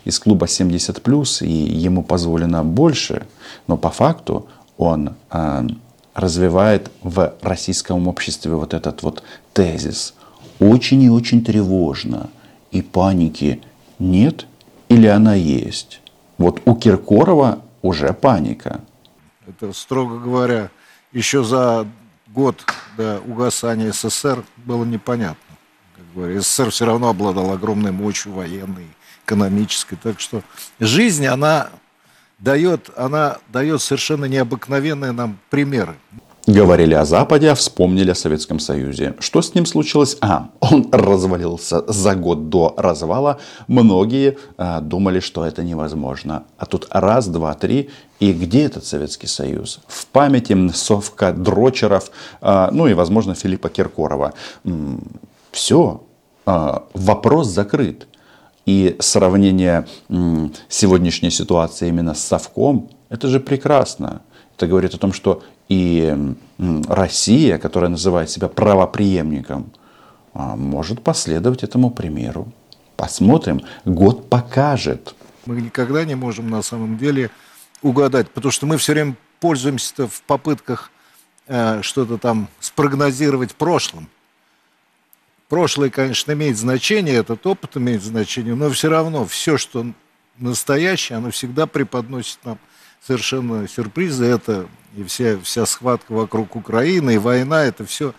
из 0.03 0.20
клуба 0.20 0.48
70+, 0.48 1.46
и 1.46 1.50
ему 1.50 2.03
позволено 2.03 2.62
больше. 2.65 3.25
Но 3.68 3.77
по 3.77 3.89
факту 3.89 4.48
он 4.77 5.15
развивает 6.13 6.92
в 7.01 7.34
российском 7.42 8.10
обществе 8.10 8.53
вот 8.56 8.74
этот 8.74 9.01
вот 9.01 9.24
тезис. 9.53 10.13
Очень 10.60 11.03
и 11.03 11.10
очень 11.10 11.42
тревожно. 11.42 12.30
И 12.72 12.82
паники 12.82 13.62
нет 14.00 14.46
или 14.89 15.08
она 15.08 15.36
есть? 15.36 16.01
Вот 16.38 16.62
у 16.65 16.75
Киркорова 16.75 17.60
уже 17.82 18.12
паника. 18.12 18.82
Это, 19.48 19.72
строго 19.72 20.20
говоря, 20.20 20.70
еще 21.13 21.46
за 21.46 21.88
год 22.34 22.66
до 22.98 23.20
угасания 23.20 23.92
СССР 23.92 24.44
было 24.58 24.84
непонятно. 24.84 25.56
Как 25.96 26.06
говоря, 26.16 26.42
СССР 26.42 26.72
все 26.72 26.86
равно 26.86 27.10
обладал 27.10 27.52
огромной 27.52 27.92
мощью 27.92 28.34
военной, 28.34 28.88
экономической. 29.25 29.96
Так 29.96 30.20
что 30.20 30.42
жизнь, 30.80 31.25
она 31.25 31.70
дает, 32.40 32.90
она 32.98 33.38
дает 33.50 33.82
совершенно 33.82 34.25
необыкновенные 34.25 35.12
нам 35.12 35.38
примеры. 35.50 35.96
Говорили 36.46 36.94
о 36.94 37.06
Западе, 37.06 37.52
а 37.52 37.56
вспомнили 37.56 38.12
о 38.12 38.16
Советском 38.16 38.60
Союзе. 38.60 39.14
Что 39.20 39.42
с 39.42 39.56
ним 39.56 39.66
случилось? 39.66 40.18
А, 40.20 40.50
он 40.60 40.90
развалился 40.92 41.86
за 41.88 42.16
год 42.16 42.50
до 42.50 42.74
развала. 42.76 43.40
Многие 43.68 44.38
а, 44.58 44.82
думали, 44.82 45.22
что 45.22 45.46
это 45.46 45.64
невозможно. 45.64 46.44
А 46.58 46.66
тут 46.66 46.88
раз, 46.90 47.28
два, 47.28 47.54
три. 47.54 47.92
И 48.20 48.34
где 48.34 48.64
этот 48.64 48.84
Советский 48.84 49.28
Союз? 49.28 49.80
В 49.88 50.06
памяти 50.08 50.70
Совка 50.74 51.32
Дрочеров, 51.32 52.12
а, 52.42 52.70
ну 52.74 52.88
и, 52.88 52.94
возможно, 52.94 53.36
Филиппа 53.36 53.70
Киркорова. 53.70 54.34
Все, 55.52 56.04
а, 56.46 56.84
вопрос 56.94 57.48
закрыт. 57.48 58.08
И 58.66 58.98
сравнение 59.00 59.88
сегодняшней 60.68 61.32
ситуации 61.32 61.88
именно 61.88 62.14
с 62.14 62.20
Совком, 62.22 62.90
это 63.10 63.30
же 63.30 63.40
прекрасно. 63.40 64.22
Это 64.55 64.67
говорит 64.67 64.93
о 64.93 64.98
том, 64.98 65.13
что 65.13 65.43
и 65.69 66.15
Россия, 66.88 67.57
которая 67.57 67.89
называет 67.89 68.29
себя 68.29 68.48
правоприемником, 68.48 69.72
а, 70.33 70.55
может 70.55 71.01
последовать 71.01 71.63
этому 71.63 71.89
примеру. 71.89 72.51
Посмотрим, 72.95 73.62
год 73.86 74.29
покажет. 74.29 75.15
Мы 75.45 75.62
никогда 75.62 76.05
не 76.05 76.15
можем 76.15 76.50
на 76.50 76.62
самом 76.62 76.98
деле 76.98 77.31
угадать, 77.81 78.29
потому 78.29 78.51
что 78.51 78.65
мы 78.65 78.77
все 78.77 78.93
время 78.93 79.15
пользуемся 79.39 80.07
в 80.07 80.22
попытках 80.24 80.91
э, 81.48 81.81
что-то 81.81 82.17
там 82.17 82.48
спрогнозировать 82.60 83.51
в 83.51 83.55
прошлом. 83.55 84.07
Прошлое, 85.50 85.89
конечно, 85.89 86.31
имеет 86.31 86.57
значение, 86.57 87.16
этот 87.16 87.46
опыт 87.46 87.77
имеет 87.77 88.01
значение, 88.01 88.55
но 88.55 88.70
все 88.70 88.89
равно 88.89 89.25
все, 89.25 89.57
что 89.57 89.85
настоящее, 90.37 91.18
оно 91.18 91.29
всегда 91.31 91.68
преподносит 91.68 92.39
нам 92.46 92.57
совершенно 93.05 93.68
сюрпризы. 93.68 94.25
Это 94.25 94.68
и 94.96 95.03
вся, 95.03 95.37
вся 95.44 95.66
схватка 95.66 96.11
вокруг 96.13 96.55
Украины, 96.55 97.16
и 97.16 97.18
война, 97.18 97.63
это 97.63 97.85
все 97.85 98.13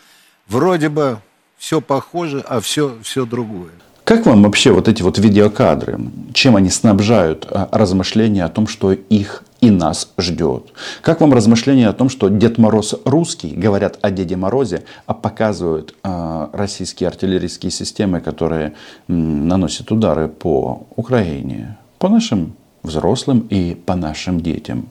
вроде 0.49 0.88
бы 0.88 1.18
все 1.57 1.81
похоже, 1.81 2.44
а 2.47 2.61
все, 2.61 2.97
все 3.03 3.25
другое. 3.25 3.70
Как 4.05 4.27
вам 4.27 4.42
вообще 4.42 4.70
вот 4.70 4.87
эти 4.87 5.03
вот 5.03 5.18
видеокадры? 5.18 5.99
Чем 6.35 6.57
они 6.57 6.68
снабжают 6.68 7.47
а, 7.51 7.70
размышления 7.73 8.44
о 8.44 8.51
том, 8.51 8.66
что 8.66 8.92
их 8.92 9.44
и 9.62 9.70
нас 9.70 10.12
ждет? 10.18 10.75
Как 11.01 11.23
вам 11.23 11.33
размышления 11.33 11.88
о 11.88 11.94
том, 11.94 12.11
что 12.11 12.29
Дед 12.29 12.59
Мороз 12.59 12.94
русский, 13.07 13.55
говорят 13.55 13.99
о 14.03 14.11
Деде 14.11 14.37
Морозе, 14.37 14.85
а 15.07 15.14
показывают 15.14 15.94
э, 16.05 16.49
российские 16.53 17.09
артиллерийские 17.09 17.70
системы, 17.70 18.20
которые 18.20 18.75
м, 19.09 19.49
наносят 19.49 19.90
удары 19.90 20.29
по 20.29 20.87
Украине, 20.97 21.79
по 21.99 22.11
нашим 22.11 22.57
взрослым 22.85 23.40
и 23.40 23.75
по 23.75 23.97
нашим 23.97 24.40
детям? 24.40 24.88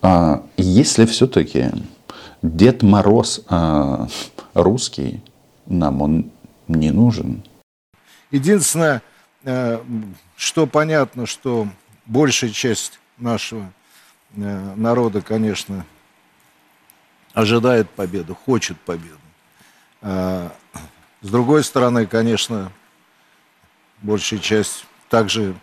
А, 0.00 0.42
если 0.56 1.04
все-таки 1.04 1.70
Дед 2.40 2.82
Мороз 2.82 3.42
а, 3.48 4.08
русский, 4.54 5.22
нам 5.66 6.00
он 6.00 6.30
не 6.68 6.90
нужен. 6.90 7.42
Единственное, 8.30 9.02
э, 9.44 9.80
что 10.36 10.66
понятно, 10.66 11.26
что 11.26 11.68
большая 12.06 12.50
часть 12.50 12.98
нашего 13.18 13.72
э, 14.34 14.74
народа, 14.76 15.20
конечно, 15.20 15.84
ожидает 17.34 17.88
победы, 17.90 18.34
хочет 18.34 18.78
победы. 18.80 19.16
А, 20.02 20.52
с 21.22 21.28
другой 21.28 21.64
стороны, 21.64 22.06
конечно, 22.06 22.72
большая 24.02 24.40
часть 24.40 24.86
также 25.08 25.54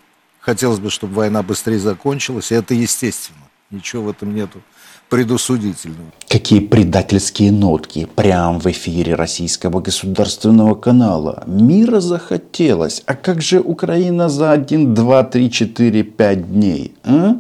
хотелось 0.44 0.80
бы, 0.80 0.90
чтобы 0.90 1.16
война 1.16 1.42
быстрее 1.42 1.80
закончилась, 1.80 2.52
и 2.52 2.56
это 2.56 2.74
естественно. 2.74 3.40
Ничего 3.72 4.04
в 4.04 4.10
этом 4.10 4.36
нету 4.36 4.62
предусудительного. 5.10 6.12
Какие 6.28 6.60
предательские 6.60 7.52
нотки 7.52 8.08
прямо 8.16 8.60
в 8.60 8.66
эфире 8.68 9.16
российского 9.16 9.80
государственного 9.80 10.76
канала. 10.76 11.44
Мира 11.48 12.00
захотелось. 12.00 13.04
А 13.06 13.16
как 13.16 13.42
же 13.42 13.60
Украина 13.60 14.30
за 14.30 14.52
1, 14.52 14.94
2, 14.94 15.24
3, 15.24 15.52
4, 15.52 16.04
5 16.04 16.52
дней? 16.52 16.96
А? 17.04 17.36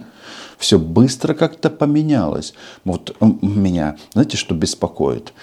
Все 0.64 0.80
быстро 0.80 1.34
как-то 1.34 1.70
поменялось. 1.70 2.54
Вот 2.86 3.18
меня, 3.42 3.98
знаете, 4.14 4.38
что 4.38 4.56
беспокоит? 4.56 5.34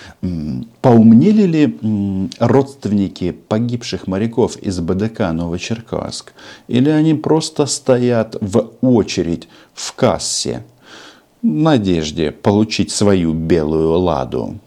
Поумнели 0.80 1.42
ли 1.42 2.30
родственники 2.38 3.32
погибших 3.32 4.06
моряков 4.06 4.56
из 4.56 4.80
БДК 4.80 5.30
Новочеркасск? 5.32 6.32
Или 6.68 6.88
они 6.88 7.12
просто 7.12 7.66
стоят 7.66 8.38
в 8.40 8.70
очередь 8.80 9.50
в 9.74 9.92
кассе 9.92 10.64
надежде 11.42 12.30
получить 12.30 12.90
свою 12.90 13.34
белую 13.34 13.98
ладу 13.98 14.58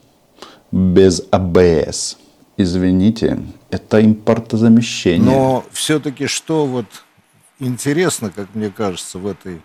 без 0.71 1.23
АБС. 1.31 2.17
Извините, 2.57 3.39
это 3.71 4.05
импортозамещение. 4.05 5.31
Но 5.31 5.65
все-таки 5.71 6.27
что 6.27 6.67
вот 6.67 6.85
интересно, 7.57 8.29
как 8.29 8.53
мне 8.53 8.69
кажется, 8.69 9.17
в 9.17 9.25
этой, 9.25 9.63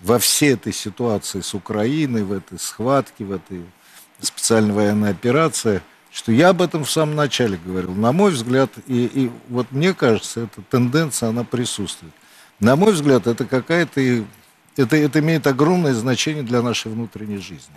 во 0.00 0.18
всей 0.18 0.54
этой 0.54 0.72
ситуации 0.72 1.40
с 1.40 1.54
Украиной, 1.54 2.22
в 2.22 2.32
этой 2.32 2.58
схватке, 2.58 3.24
в 3.24 3.32
этой 3.32 3.64
специальной 4.20 4.72
военной 4.72 5.10
операции, 5.10 5.82
что 6.10 6.32
я 6.32 6.50
об 6.50 6.62
этом 6.62 6.84
в 6.84 6.90
самом 6.90 7.16
начале 7.16 7.58
говорил. 7.62 7.92
На 7.92 8.12
мой 8.12 8.30
взгляд, 8.30 8.70
и, 8.86 9.04
и 9.04 9.30
вот 9.48 9.72
мне 9.72 9.94
кажется, 9.94 10.40
эта 10.40 10.62
тенденция, 10.62 11.28
она 11.30 11.44
присутствует. 11.44 12.14
На 12.60 12.76
мой 12.76 12.92
взгляд, 12.92 13.26
это 13.26 13.44
какая-то 13.44 14.24
это, 14.76 14.96
это 14.96 15.20
имеет 15.20 15.46
огромное 15.46 15.94
значение 15.94 16.42
для 16.42 16.62
нашей 16.62 16.92
внутренней 16.92 17.38
жизни. 17.38 17.74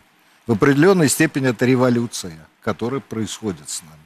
В 0.47 0.53
определенной 0.53 1.09
степени 1.09 1.49
это 1.49 1.65
революция, 1.65 2.37
которая 2.61 2.99
происходит 2.99 3.69
с 3.69 3.81
нами. 3.81 4.01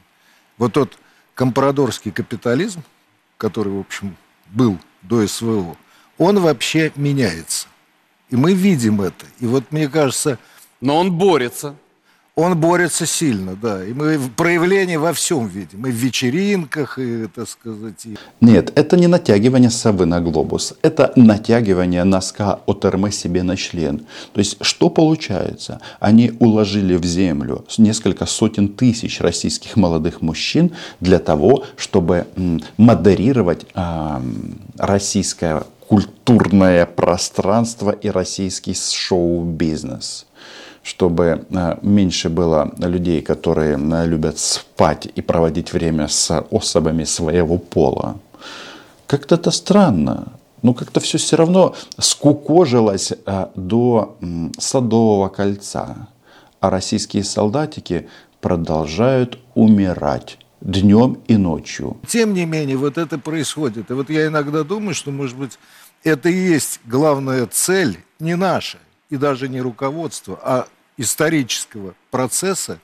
Вот 0.58 0.74
тот 0.74 0.96
компрадорский 1.34 2.12
капитализм, 2.12 2.82
который, 3.36 3.72
в 3.72 3.80
общем, 3.80 4.16
был 4.46 4.78
до 5.02 5.26
СВО, 5.26 5.76
он 6.18 6.38
вообще 6.38 6.92
меняется. 6.94 7.63
И 8.34 8.36
мы 8.36 8.52
видим 8.52 9.00
это. 9.00 9.26
И 9.38 9.46
вот 9.46 9.70
мне 9.70 9.86
кажется... 9.86 10.38
Но 10.80 10.96
он 10.96 11.12
борется. 11.12 11.76
Он 12.34 12.58
борется 12.58 13.06
сильно, 13.06 13.54
да. 13.54 13.84
И 13.84 13.92
мы 13.92 14.18
в 14.18 14.32
проявлении 14.32 14.96
во 14.96 15.12
всем 15.12 15.46
видим. 15.46 15.86
И 15.86 15.92
в 15.92 15.94
вечеринках, 15.94 16.98
и, 16.98 17.28
так 17.28 17.48
сказать... 17.48 18.04
И... 18.06 18.16
Нет, 18.40 18.72
это 18.74 18.96
не 18.96 19.06
натягивание 19.06 19.70
совы 19.70 20.04
на 20.04 20.20
глобус. 20.20 20.74
Это 20.82 21.12
натягивание 21.14 22.02
носка 22.02 22.58
от 22.66 22.84
эрме 22.84 23.12
себе 23.12 23.44
на 23.44 23.56
член. 23.56 23.98
То 24.32 24.40
есть, 24.40 24.56
что 24.62 24.90
получается? 24.90 25.80
Они 26.00 26.32
уложили 26.40 26.96
в 26.96 27.04
землю 27.04 27.64
несколько 27.78 28.26
сотен 28.26 28.68
тысяч 28.68 29.20
российских 29.20 29.76
молодых 29.76 30.22
мужчин 30.22 30.72
для 30.98 31.20
того, 31.20 31.64
чтобы 31.76 32.26
модерировать 32.78 33.64
э, 33.76 34.20
российское 34.76 35.62
культурное 35.94 36.86
пространство 36.86 37.90
и 37.90 38.10
российский 38.10 38.74
шоу-бизнес 38.74 40.26
чтобы 40.82 41.46
э, 41.48 41.76
меньше 41.80 42.28
было 42.28 42.70
людей, 42.78 43.22
которые 43.22 43.78
э, 43.78 44.06
любят 44.06 44.38
спать 44.38 45.08
и 45.16 45.22
проводить 45.22 45.72
время 45.72 46.08
с 46.08 46.44
особами 46.50 47.04
своего 47.04 47.56
пола. 47.58 48.16
Как-то 49.06 49.36
это 49.36 49.50
странно. 49.50 50.32
Ну, 50.62 50.74
как-то 50.74 51.00
все 51.00 51.16
все 51.16 51.36
равно 51.36 51.74
скукожилось 51.98 53.12
э, 53.12 53.46
до 53.54 54.16
Садового 54.58 55.28
кольца. 55.28 56.08
А 56.60 56.70
российские 56.70 57.24
солдатики 57.24 58.08
продолжают 58.40 59.38
умирать 59.54 60.38
днем 60.64 61.18
и 61.28 61.36
ночью. 61.36 61.96
Тем 62.08 62.34
не 62.34 62.46
менее, 62.46 62.76
вот 62.76 62.98
это 62.98 63.18
происходит. 63.18 63.90
И 63.90 63.94
вот 63.94 64.10
я 64.10 64.26
иногда 64.26 64.64
думаю, 64.64 64.94
что, 64.94 65.10
может 65.10 65.36
быть, 65.36 65.58
это 66.04 66.28
и 66.28 66.36
есть 66.36 66.80
главная 66.84 67.46
цель 67.46 67.98
не 68.20 68.36
наша, 68.36 68.78
и 69.10 69.16
даже 69.16 69.48
не 69.48 69.60
руководства, 69.60 70.38
а 70.42 70.66
исторического 70.96 71.94
процесса, 72.10 72.78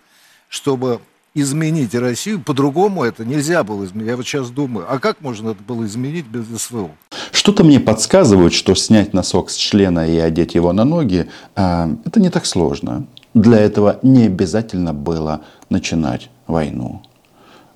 чтобы 0.48 1.00
изменить 1.34 1.94
Россию. 1.94 2.42
По-другому 2.42 3.04
это 3.04 3.24
нельзя 3.24 3.62
было 3.62 3.84
изменить. 3.84 4.08
Я 4.08 4.16
вот 4.16 4.26
сейчас 4.26 4.50
думаю, 4.50 4.86
а 4.88 4.98
как 4.98 5.20
можно 5.20 5.50
это 5.50 5.62
было 5.62 5.86
изменить 5.86 6.26
без 6.26 6.46
СВО? 6.60 6.90
Что-то 7.30 7.62
мне 7.62 7.78
подсказывает, 7.78 8.52
что 8.52 8.74
снять 8.74 9.14
носок 9.14 9.50
с 9.50 9.54
члена 9.54 10.10
и 10.10 10.18
одеть 10.18 10.54
его 10.54 10.72
на 10.72 10.84
ноги, 10.84 11.28
э, 11.54 11.96
это 12.04 12.20
не 12.20 12.30
так 12.30 12.46
сложно. 12.46 13.06
Для 13.32 13.58
этого 13.58 14.00
не 14.02 14.26
обязательно 14.26 14.92
было 14.92 15.42
начинать 15.68 16.30
войну. 16.48 17.02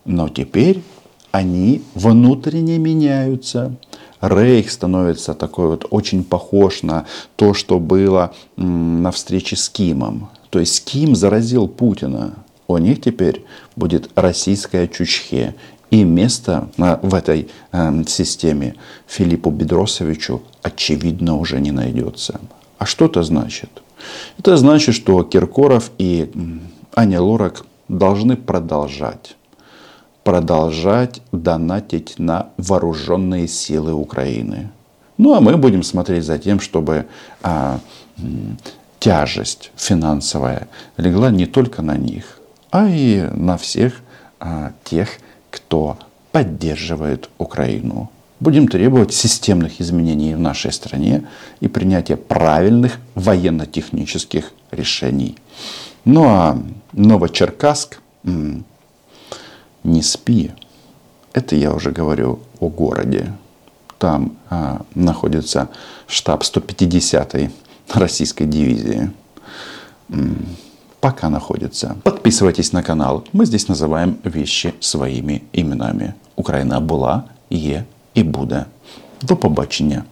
Но 0.04 0.28
теперь 0.28 0.83
они 1.30 1.83
внутренне 1.94 2.78
меняются. 2.78 3.76
Рейх 4.28 4.70
становится 4.70 5.34
такой 5.34 5.68
вот 5.68 5.87
очень 5.90 6.24
похож 6.24 6.82
на 6.82 7.06
то, 7.37 7.54
что 7.54 7.78
было 7.78 8.32
на 8.56 9.10
встрече 9.10 9.56
с 9.56 9.68
Кимом. 9.68 10.30
То 10.50 10.60
есть 10.60 10.84
Ким 10.84 11.14
заразил 11.14 11.68
Путина. 11.68 12.34
У 12.66 12.78
них 12.78 13.02
теперь 13.02 13.44
будет 13.76 14.10
российская 14.14 14.88
Чучхе. 14.88 15.54
И 15.90 16.02
место 16.02 16.68
в 16.76 17.14
этой 17.14 17.48
э, 17.70 18.04
системе 18.08 18.74
Филиппу 19.06 19.50
Бедросовичу 19.50 20.42
очевидно 20.62 21.37
уже 21.37 21.60
не 21.60 21.70
найдется. 21.70 22.40
А 22.78 22.87
что 22.87 23.04
это 23.04 23.22
значит? 23.22 23.70
Это 24.38 24.56
значит, 24.56 24.94
что 24.94 25.22
Киркоров 25.22 25.92
и 25.98 26.30
Аня 26.96 27.20
Лорак 27.20 27.64
должны 27.88 28.37
продолжать 28.37 29.37
продолжать 30.24 31.20
донатить 31.32 32.18
на 32.18 32.48
вооруженные 32.56 33.46
силы 33.46 33.92
Украины. 33.92 34.70
Ну 35.18 35.34
а 35.34 35.40
мы 35.40 35.56
будем 35.56 35.82
смотреть 35.82 36.24
за 36.24 36.38
тем, 36.38 36.58
чтобы 36.58 37.06
а, 37.42 37.78
тяжесть 38.98 39.70
финансовая 39.76 40.66
легла 40.96 41.30
не 41.30 41.46
только 41.46 41.82
на 41.82 41.96
них, 41.96 42.40
а 42.70 42.88
и 42.88 43.28
на 43.32 43.56
всех 43.56 44.00
а, 44.40 44.72
тех, 44.82 45.08
кто 45.50 45.98
поддерживает 46.32 47.28
Украину. 47.38 48.10
Будем 48.40 48.66
требовать 48.66 49.14
системных 49.14 49.80
изменений 49.80 50.34
в 50.34 50.40
нашей 50.40 50.72
стране 50.72 51.24
и 51.60 51.68
принятия 51.68 52.16
правильных 52.16 52.98
военно-технических 53.14 54.52
решений. 54.72 55.37
Ну 56.04 56.24
а 56.24 56.58
Новочеркасск 56.92 58.00
не 59.85 60.03
спи. 60.03 60.51
Это 61.33 61.57
я 61.57 61.73
уже 61.73 61.90
говорю 61.90 62.38
о 62.61 62.68
городе. 62.68 63.33
Там 63.99 64.37
а, 64.51 64.83
находится 64.94 65.68
штаб 66.07 66.42
150-й 66.42 67.51
российской 67.94 68.47
дивизии. 68.47 69.11
Пока 71.01 71.29
находится. 71.29 71.97
Подписывайтесь 72.03 72.73
на 72.73 72.83
канал. 72.83 73.25
Мы 73.33 73.47
здесь 73.47 73.68
называем 73.68 74.16
вещи 74.25 74.75
своими 74.81 75.42
именами. 75.53 76.14
Украина 76.37 76.81
была, 76.81 77.23
є 77.51 77.85
і 78.14 78.23
буде. 78.23 78.64
До 79.23 79.37
побачення. 79.37 80.05